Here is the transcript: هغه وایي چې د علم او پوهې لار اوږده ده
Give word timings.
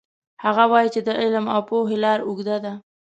هغه 0.43 0.63
وایي 0.71 0.89
چې 0.95 1.01
د 1.07 1.09
علم 1.21 1.45
او 1.53 1.61
پوهې 1.69 1.97
لار 2.03 2.19
اوږده 2.27 2.57
ده 2.63 2.73